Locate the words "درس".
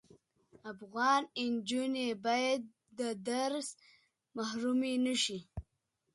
3.29-3.67